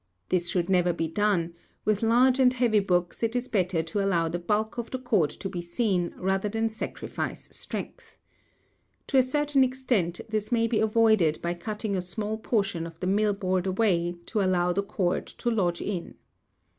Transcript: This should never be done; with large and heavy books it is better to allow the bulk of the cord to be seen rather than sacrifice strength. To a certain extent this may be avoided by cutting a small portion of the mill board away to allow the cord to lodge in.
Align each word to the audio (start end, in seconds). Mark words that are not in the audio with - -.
This 0.29 0.49
should 0.49 0.67
never 0.67 0.93
be 0.93 1.07
done; 1.07 1.53
with 1.85 2.01
large 2.01 2.39
and 2.39 2.51
heavy 2.53 2.79
books 2.79 3.21
it 3.21 3.35
is 3.35 3.47
better 3.47 3.83
to 3.83 4.03
allow 4.03 4.29
the 4.29 4.39
bulk 4.39 4.79
of 4.79 4.89
the 4.89 4.97
cord 4.97 5.29
to 5.29 5.47
be 5.47 5.61
seen 5.61 6.11
rather 6.17 6.49
than 6.49 6.71
sacrifice 6.71 7.55
strength. 7.55 8.17
To 9.09 9.17
a 9.19 9.21
certain 9.21 9.63
extent 9.63 10.19
this 10.27 10.51
may 10.51 10.65
be 10.65 10.79
avoided 10.79 11.39
by 11.43 11.53
cutting 11.53 11.95
a 11.95 12.01
small 12.01 12.39
portion 12.39 12.87
of 12.87 12.99
the 12.99 13.05
mill 13.05 13.33
board 13.33 13.67
away 13.67 14.15
to 14.25 14.41
allow 14.41 14.73
the 14.73 14.81
cord 14.81 15.27
to 15.27 15.51
lodge 15.51 15.81
in. 15.83 16.15